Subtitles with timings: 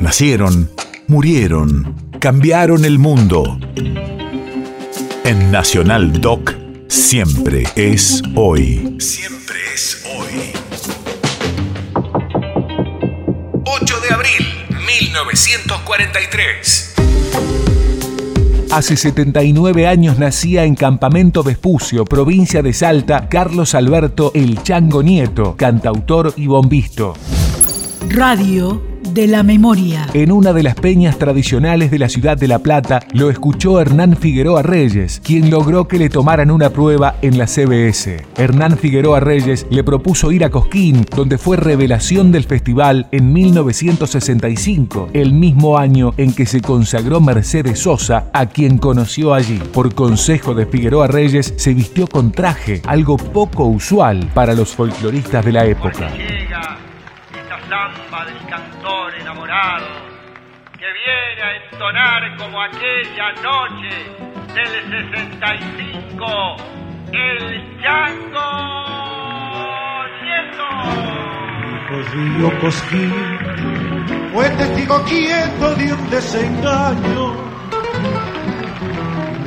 [0.00, 0.68] Nacieron,
[1.08, 3.58] murieron, cambiaron el mundo.
[5.24, 6.54] En Nacional Doc,
[6.88, 8.96] siempre es hoy.
[8.98, 10.52] Siempre es hoy.
[13.66, 14.46] 8 de abril,
[14.86, 16.94] 1943.
[18.72, 25.56] Hace 79 años nacía en Campamento Vespucio, provincia de Salta, Carlos Alberto El Chango Nieto,
[25.58, 27.12] cantautor y bombisto.
[28.08, 30.06] Radio de la memoria.
[30.14, 34.16] En una de las peñas tradicionales de la ciudad de La Plata lo escuchó Hernán
[34.16, 38.24] Figueroa Reyes, quien logró que le tomaran una prueba en la CBS.
[38.36, 45.10] Hernán Figueroa Reyes le propuso ir a Cosquín, donde fue revelación del festival en 1965,
[45.12, 49.60] el mismo año en que se consagró Mercedes Sosa, a quien conoció allí.
[49.72, 55.44] Por consejo de Figueroa Reyes, se vistió con traje, algo poco usual para los folcloristas
[55.44, 56.10] de la época
[58.10, 59.86] samba del cantor enamorado
[60.78, 63.90] que viene a entonar como aquella noche
[64.54, 64.72] del
[65.14, 66.56] 65
[67.12, 68.50] el Chango
[70.22, 70.68] Nieto.
[72.12, 73.12] Río Cosquín
[74.32, 77.50] fue testigo quieto de un desengaño.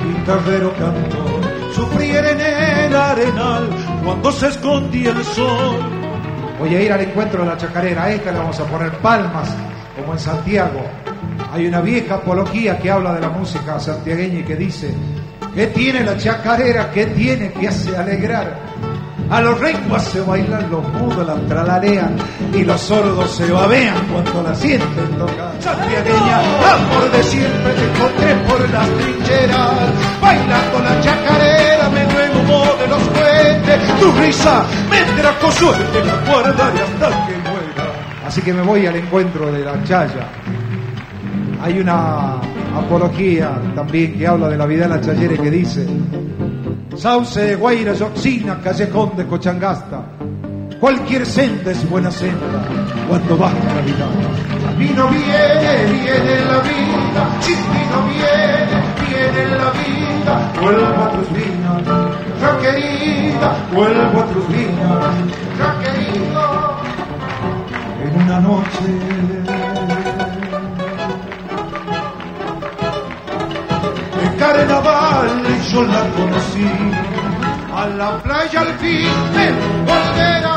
[0.04, 3.70] Guitarrero cantor, sufriera en el arenal
[4.04, 6.03] cuando se escondía el sol
[6.64, 8.10] Voy a ir al encuentro de la chacarera.
[8.10, 9.54] Esta le vamos a poner palmas,
[9.98, 10.82] como en Santiago.
[11.52, 14.90] Hay una vieja apología que habla de la música santiagueña y que dice:
[15.54, 16.90] ¿Qué tiene la chacarera?
[16.90, 18.62] ¿Qué tiene que hace alegrar?
[19.30, 22.16] A los renguas se bailan, los mudos la tralarean
[22.54, 25.52] y los sordos se babean cuando la sienten tocar.
[25.60, 29.72] Santiagueña, amor de siempre te encontré por las trincheras,
[30.22, 34.64] bailando la chacarera, me nuevo de los puentes, tu risa
[35.16, 37.92] trajo suerte, la guardaré hasta que muera.
[38.26, 40.28] Así que me voy al encuentro de la chaya.
[41.62, 42.36] Hay una
[42.76, 45.88] apología también que habla de la vida de la chayere que dice
[46.98, 50.04] Sauce, Guaira, Yoxina, Callejón de Cochangasta.
[50.80, 52.68] Cualquier senda es buena senda
[53.08, 54.08] cuando vas la vida.
[54.78, 60.54] Vino viene, viene la vida, si vino viene, viene la vida.
[60.62, 61.84] Vuelvo a tus viñas,
[62.42, 62.58] ya
[63.74, 65.16] vuelvo a viñas,
[65.58, 66.44] ya querido.
[68.04, 69.14] En una noche
[74.44, 75.30] carnaval
[75.72, 76.70] yo la conocí.
[77.76, 79.48] A la playa al fin me
[79.88, 80.56] volverá,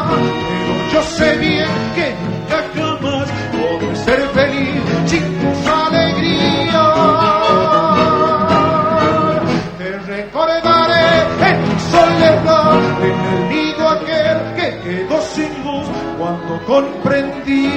[16.65, 17.69] comprendí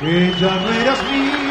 [0.00, 1.46] que ya no eras mía.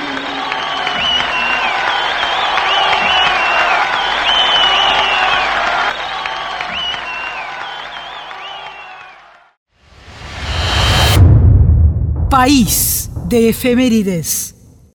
[12.30, 14.55] país de efemérides.